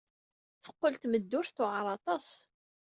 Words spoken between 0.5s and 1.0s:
Teqqel